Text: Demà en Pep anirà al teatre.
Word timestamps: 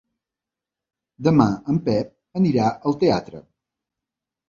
Demà 1.27 1.47
en 1.75 1.83
Pep 1.91 2.43
anirà 2.43 2.75
al 2.91 3.01
teatre. 3.07 3.47